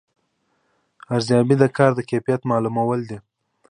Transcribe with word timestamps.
ارزیابي 1.15 1.55
د 1.59 1.63
کار 1.77 1.91
د 1.95 1.99
کیفیت 2.09 2.41
معلومول 2.51 2.99
دي 3.09 3.17